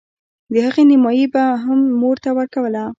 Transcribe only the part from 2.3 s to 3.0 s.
ورکوله.